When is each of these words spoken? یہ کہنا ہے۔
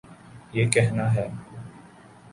یہ 0.53 0.65
کہنا 0.69 1.13
ہے۔ 1.15 1.27